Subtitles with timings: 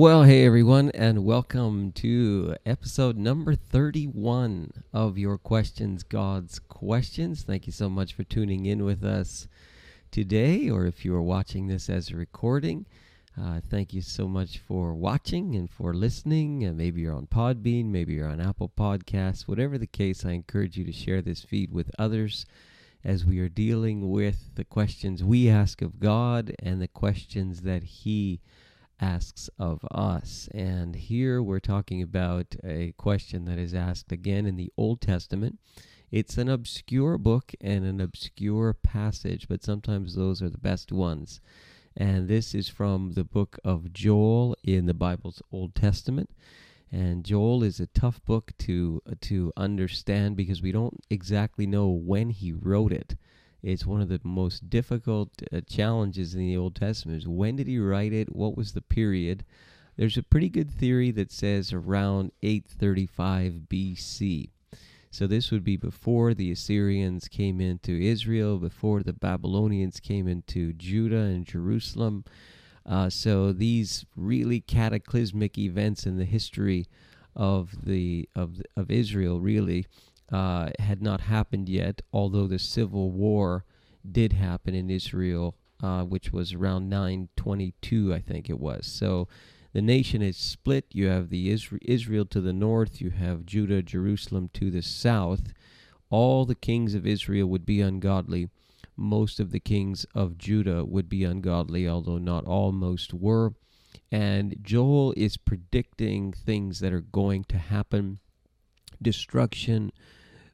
[0.00, 7.42] Well, hey everyone, and welcome to episode number 31 of Your Questions, God's Questions.
[7.42, 9.46] Thank you so much for tuning in with us
[10.10, 12.86] today, or if you are watching this as a recording.
[13.38, 16.66] Uh, thank you so much for watching and for listening.
[16.66, 19.46] Uh, maybe you're on Podbean, maybe you're on Apple Podcasts.
[19.46, 22.46] Whatever the case, I encourage you to share this feed with others
[23.04, 27.82] as we are dealing with the questions we ask of God and the questions that
[27.82, 28.40] He
[29.00, 30.48] asks of us.
[30.52, 35.58] And here we're talking about a question that is asked again in the Old Testament.
[36.10, 41.40] It's an obscure book and an obscure passage, but sometimes those are the best ones.
[41.96, 46.30] And this is from the book of Joel in the Bible's Old Testament.
[46.92, 52.30] And Joel is a tough book to to understand because we don't exactly know when
[52.30, 53.16] he wrote it.
[53.62, 57.18] It's one of the most difficult uh, challenges in the Old Testament.
[57.18, 58.34] Is when did he write it?
[58.34, 59.44] What was the period?
[59.96, 64.48] There's a pretty good theory that says around 835 BC.
[65.10, 70.72] So this would be before the Assyrians came into Israel, before the Babylonians came into
[70.72, 72.24] Judah and Jerusalem.
[72.86, 76.86] Uh, so these really cataclysmic events in the history
[77.36, 79.86] of the of of Israel really
[80.30, 83.64] uh, had not happened yet, although the civil war
[84.10, 88.86] did happen in Israel, uh, which was around 922, I think it was.
[88.86, 89.28] So
[89.72, 90.86] the nation is split.
[90.90, 91.50] You have the
[91.82, 95.52] Israel to the north, you have Judah, Jerusalem to the south.
[96.10, 98.48] All the kings of Israel would be ungodly.
[98.96, 103.54] Most of the kings of Judah would be ungodly, although not all, most were.
[104.12, 108.18] And Joel is predicting things that are going to happen
[109.00, 109.92] destruction,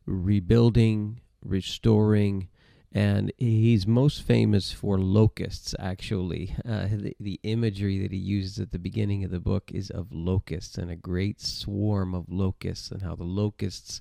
[0.07, 2.49] rebuilding, restoring,
[2.93, 6.57] and he's most famous for locusts, actually.
[6.65, 10.13] Uh, the, the, imagery that he uses at the beginning of the book is of
[10.13, 14.01] locusts and a great swarm of locusts, and how the locusts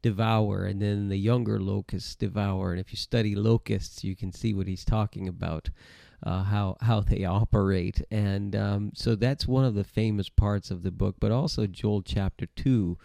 [0.00, 2.70] devour, and then the younger locusts devour.
[2.70, 5.70] And if you study locusts, you can see what he's talking about.
[6.22, 10.82] Uh, how how they operate, and um, so that's one of the famous parts of
[10.82, 11.16] the book.
[11.20, 12.96] But also Joel chapter two,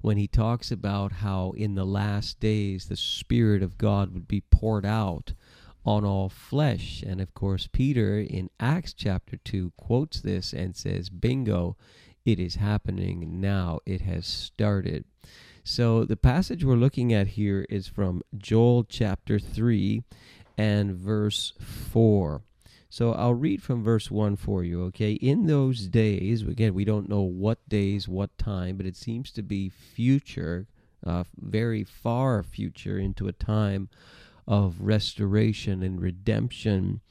[0.00, 4.40] when he talks about how in the last days the Spirit of God would be
[4.40, 5.32] poured out
[5.84, 7.02] on all flesh.
[7.06, 11.76] And of course, Peter in Acts chapter 2 quotes this and says, Bingo,
[12.24, 15.04] it is happening now, it has started.
[15.64, 20.02] So the passage we're looking at here is from Joel chapter 3
[20.56, 22.42] and verse 4.
[22.90, 25.12] So I'll read from verse 1 for you, okay?
[25.12, 29.42] In those days, again, we don't know what days, what time, but it seems to
[29.42, 30.66] be future,
[31.04, 33.90] uh, very far future into a time
[34.46, 37.02] of restoration and redemption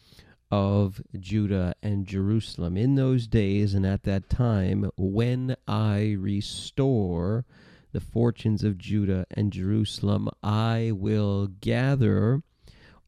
[0.49, 2.75] of Judah and Jerusalem.
[2.75, 7.45] In those days and at that time, when I restore
[7.91, 12.41] the fortunes of Judah and Jerusalem, I will gather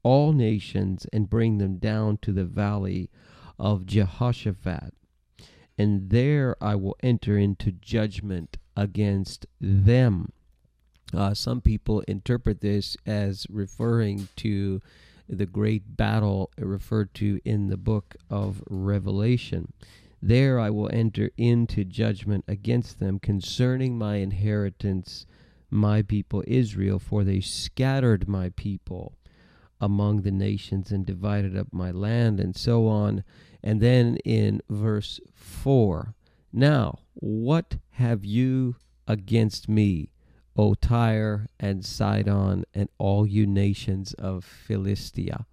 [0.04, 3.10] all nations and bring them down to the valley
[3.58, 4.94] of Jehoshaphat.
[5.78, 10.32] And there I will enter into judgment against them.
[11.14, 14.82] Uh, some people interpret this as referring to
[15.28, 19.74] the great battle referred to in the book of Revelation.
[20.22, 25.26] There I will enter into judgment against them concerning my inheritance,
[25.70, 29.14] my people Israel, for they scattered my people
[29.82, 33.24] among the nations and divided up my land, and so on.
[33.64, 36.14] And then in verse 4
[36.52, 38.76] Now, what have you
[39.08, 40.12] against me,
[40.56, 45.46] O Tyre and Sidon, and all you nations of Philistia?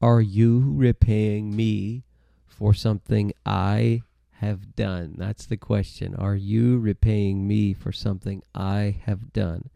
[0.00, 2.04] Are you repaying me
[2.46, 4.02] for something I
[4.40, 5.14] have done?
[5.16, 6.14] That's the question.
[6.14, 9.70] Are you repaying me for something I have done?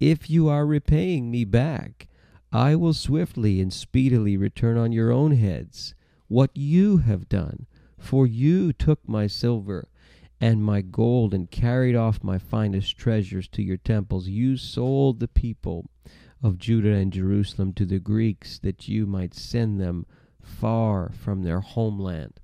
[0.00, 2.08] If you are repaying me back,
[2.52, 5.94] I will swiftly and speedily return on your own heads
[6.26, 7.66] what you have done.
[7.98, 9.88] For you took my silver
[10.40, 14.28] and my gold and carried off my finest treasures to your temples.
[14.28, 15.90] You sold the people
[16.42, 20.06] of Judah and Jerusalem to the Greeks that you might send them
[20.42, 22.40] far from their homeland.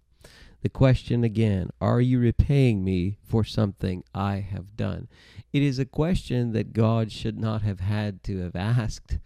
[0.63, 5.09] The question again are you repaying me for something I have done?
[5.53, 9.19] It is a question that God should not have had to have asked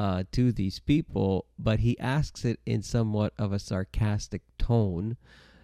[0.00, 5.18] uh, to these people, but he asks it in somewhat of a sarcastic tone.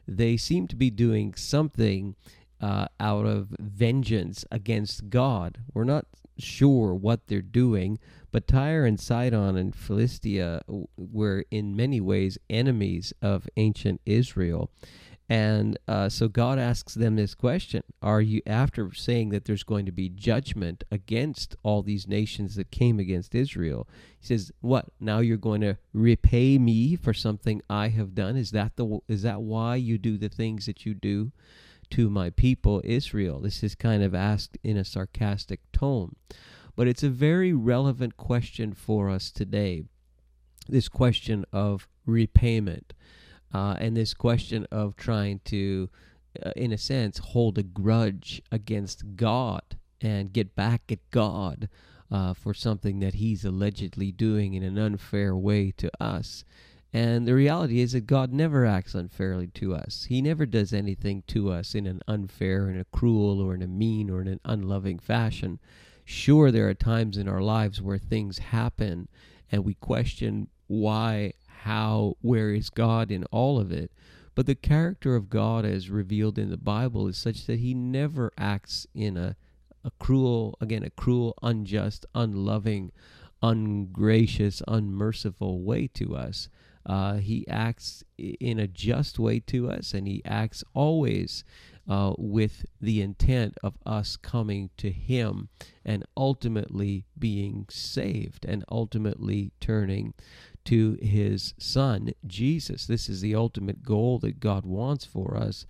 [0.06, 2.16] They seem to be doing something
[2.60, 5.60] uh, out of vengeance against God.
[5.72, 6.04] We're not
[6.36, 7.98] sure what they're doing,
[8.30, 10.60] but Tyre and Sidon and Philistia
[10.98, 14.70] were in many ways enemies of ancient Israel.
[15.28, 19.86] And uh, so God asks them this question Are you, after saying that there's going
[19.86, 23.88] to be judgment against all these nations that came against Israel,
[24.20, 24.86] he says, What?
[25.00, 28.36] Now you're going to repay me for something I have done?
[28.36, 31.32] Is that, the, is that why you do the things that you do
[31.90, 33.40] to my people, Israel?
[33.40, 36.14] This is kind of asked in a sarcastic tone.
[36.76, 39.84] But it's a very relevant question for us today
[40.68, 42.92] this question of repayment
[43.56, 45.88] uh, and this question of trying to,
[46.44, 49.62] uh, in a sense, hold a grudge against God
[49.98, 51.70] and get back at God
[52.10, 56.44] uh, for something that He's allegedly doing in an unfair way to us.
[56.92, 60.04] And the reality is that God never acts unfairly to us.
[60.10, 63.66] He never does anything to us in an unfair, in a cruel, or in a
[63.66, 65.60] mean, or in an unloving fashion.
[66.04, 69.08] Sure, there are times in our lives where things happen
[69.50, 71.32] and we question why
[71.66, 73.90] how, where is God in all of it.
[74.36, 78.30] But the character of God as revealed in the Bible is such that he never
[78.38, 79.34] acts in a,
[79.82, 82.92] a cruel, again, a cruel, unjust, unloving,
[83.42, 86.48] ungracious, unmerciful way to us.
[86.84, 91.42] Uh, he acts in a just way to us, and he acts always
[91.88, 95.48] uh, with the intent of us coming to him
[95.84, 100.14] and ultimately being saved and ultimately turning
[100.66, 102.86] to his son Jesus.
[102.86, 105.66] This is the ultimate goal that God wants for us.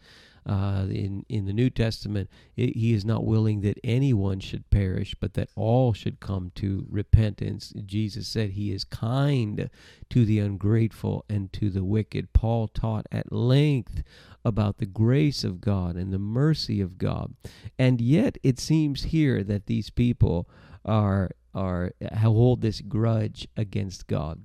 [0.47, 5.17] Uh, in in the New Testament, it, He is not willing that anyone should perish,
[5.19, 7.73] but that all should come to repentance.
[7.85, 9.69] Jesus said He is kind
[10.09, 12.33] to the ungrateful and to the wicked.
[12.33, 14.05] Paul taught at length
[14.45, 17.35] about the grace of God and the mercy of God,
[17.77, 20.49] and yet it seems here that these people
[20.85, 24.43] are are hold this grudge against God.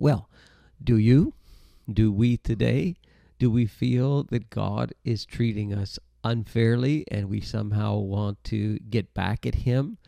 [0.00, 0.30] Well,
[0.82, 1.34] do you?
[1.92, 2.96] Do we today?
[3.38, 9.12] Do we feel that God is treating us unfairly and we somehow want to get
[9.12, 9.98] back at Him?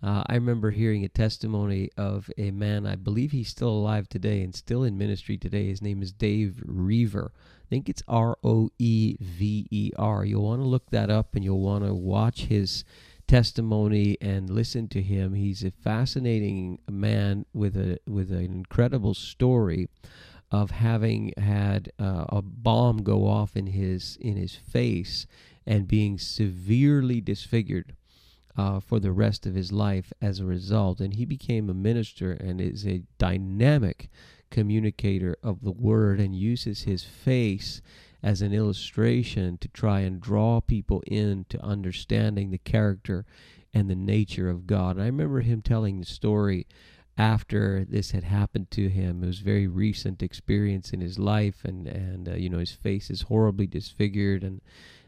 [0.00, 4.40] Uh, I remember hearing a testimony of a man, I believe he's still alive today
[4.42, 5.66] and still in ministry today.
[5.66, 7.32] His name is Dave Roever.
[7.34, 10.24] I think it's R O E V E R.
[10.24, 12.84] You'll want to look that up and you'll want to watch his
[13.30, 15.34] testimony and listen to him.
[15.34, 19.88] He's a fascinating man with a with an incredible story
[20.50, 25.28] of having had uh, a bomb go off in his in his face
[25.64, 27.94] and being severely disfigured
[28.56, 30.98] uh, for the rest of his life as a result.
[30.98, 34.10] And he became a minister and is a dynamic
[34.50, 37.80] communicator of the word and uses his face
[38.22, 43.24] as an illustration to try and draw people into understanding the character
[43.72, 44.96] and the nature of God.
[44.96, 46.66] And I remember him telling the story
[47.16, 49.22] after this had happened to him.
[49.22, 52.72] It was a very recent experience in his life, and and uh, you know his
[52.72, 54.60] face is horribly disfigured, and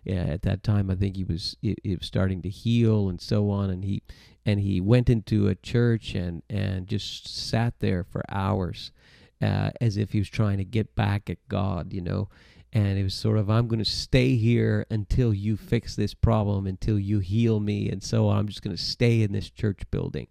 [0.05, 3.50] yeah, at that time I think he was it, was starting to heal and so
[3.50, 4.03] on, and he
[4.44, 8.93] and he went into a church and and just sat there for hours,
[9.41, 12.29] uh, as if he was trying to get back at God, you know
[12.73, 16.67] and it was sort of i'm going to stay here until you fix this problem
[16.67, 18.39] until you heal me and so on.
[18.39, 20.27] i'm just going to stay in this church building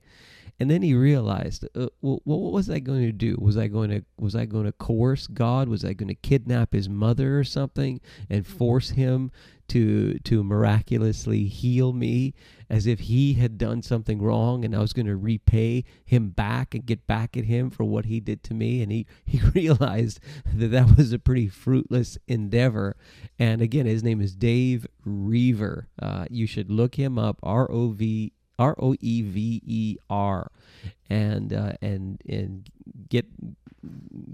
[0.60, 3.38] and then he realized uh, well, what was i going to do?
[3.40, 5.70] Was i going to was i going to coerce god?
[5.70, 8.00] Was i going to kidnap his mother or something
[8.30, 9.32] and force him
[9.72, 12.34] to to miraculously heal me
[12.70, 16.76] as if he had done something wrong and I was going to repay him back
[16.76, 18.82] and get back at him for what he did to me?
[18.82, 20.20] And he he realized
[20.54, 22.98] that that was a pretty fruitless endeavor.
[23.40, 25.88] And again his name is Dave Roever.
[26.02, 30.52] uh, you should look him up R O V R O E V E R
[31.10, 32.70] and uh, and and
[33.10, 33.26] get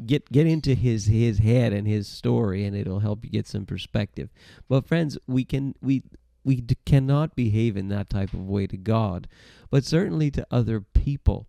[0.05, 3.65] get get into his his head and his story and it'll help you get some
[3.65, 4.29] perspective.
[4.67, 6.03] But friends we can we
[6.43, 9.27] we d- cannot behave in that type of way to god
[9.69, 11.47] but certainly to other people.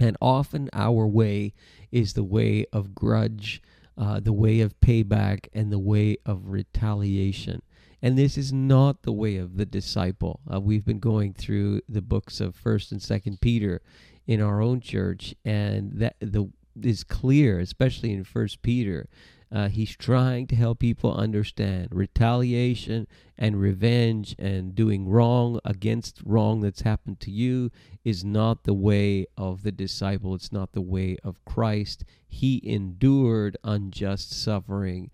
[0.00, 1.52] And often our way
[1.92, 3.62] is the way of grudge
[3.96, 7.62] uh, the way of payback and the way of retaliation
[8.02, 12.02] and this is not the way of the disciple uh, we've been going through the
[12.02, 13.80] books of first and second peter
[14.26, 19.08] in our own church and that the is clear, especially in First Peter.
[19.50, 23.06] Uh, he's trying to help people understand retaliation
[23.36, 27.70] and revenge and doing wrong against wrong that's happened to you
[28.02, 30.34] is not the way of the disciple.
[30.34, 32.02] It's not the way of Christ.
[32.26, 35.10] He endured unjust suffering,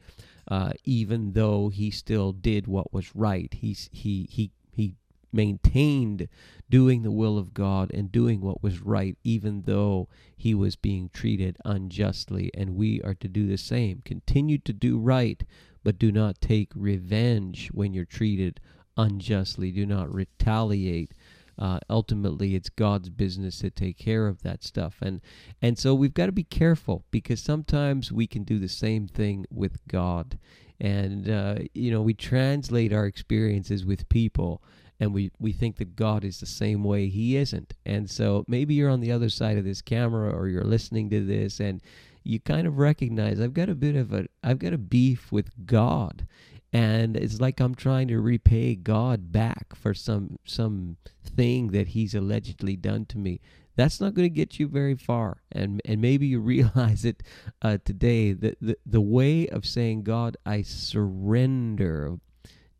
[0.49, 3.53] uh, even though he still did what was right.
[3.53, 4.95] He's, he he he
[5.33, 6.29] maintained
[6.71, 11.11] doing the will of God and doing what was right, even though he was being
[11.13, 12.51] treated unjustly.
[12.55, 14.03] And we are to do the same.
[14.05, 15.43] Continue to do right,
[15.85, 18.61] but do not take revenge when you're treated
[18.97, 19.71] unjustly.
[19.71, 21.13] Do not retaliate.
[21.59, 25.21] Uh, ultimately, it's God's business to take care of that stuff, and
[25.61, 29.47] and so we've got to be careful because sometimes we can do the same thing
[29.51, 30.39] with God,
[30.81, 34.63] and uh, you know we translate our experiences with people
[35.01, 37.09] and we, we think that God is the same way.
[37.09, 37.75] He isn't.
[37.87, 41.25] And so maybe you're on the other side of this camera or you're listening to
[41.25, 41.81] this and
[42.25, 45.51] you kind of recognize I've got a bit of a I've got a beef with
[45.67, 46.27] God.
[46.73, 52.15] And it's like I'm trying to repay God back for some some thing that he's
[52.15, 53.41] allegedly done to me.
[53.77, 55.43] That's not going to get you very far.
[55.51, 57.23] And and maybe you realize it
[57.63, 62.19] uh, today that the, the way of saying God, I surrender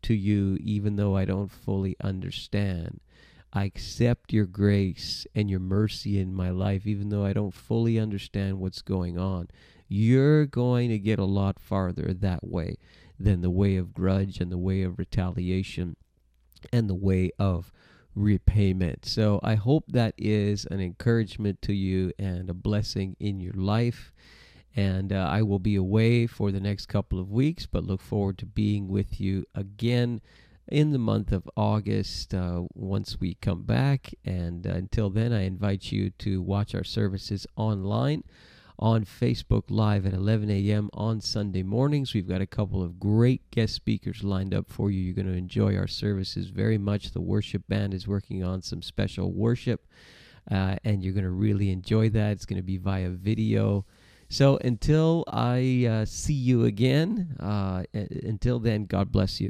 [0.03, 2.99] to you even though I don't fully understand.
[3.51, 7.97] I accept your grace and your mercy in my life even though I don't fully
[7.97, 9.47] understand what's going on.
[9.87, 12.77] You're going to get a lot farther that way
[13.19, 15.95] than the way of grudge and the way of retaliation
[16.71, 17.71] and the way of
[18.15, 19.05] repayment.
[19.05, 24.13] So I hope that is an encouragement to you and a blessing in your life.
[24.75, 28.37] And uh, I will be away for the next couple of weeks, but look forward
[28.39, 30.21] to being with you again
[30.67, 34.13] in the month of August uh, once we come back.
[34.23, 38.23] And uh, until then, I invite you to watch our services online
[38.79, 40.89] on Facebook Live at 11 a.m.
[40.93, 42.13] on Sunday mornings.
[42.13, 45.01] We've got a couple of great guest speakers lined up for you.
[45.01, 47.11] You're going to enjoy our services very much.
[47.11, 49.85] The worship band is working on some special worship,
[50.49, 52.31] uh, and you're going to really enjoy that.
[52.31, 53.85] It's going to be via video.
[54.29, 59.47] So until I uh, see you again, uh, until then, God bless you.